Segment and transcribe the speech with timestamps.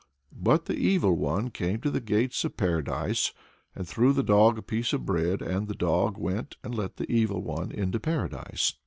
[0.35, 3.33] But "the Evil One came to the gates of Paradise,
[3.75, 7.07] and threw the dog a piece of bread, and the dog went and let the
[7.11, 8.73] Evil One into Paradise.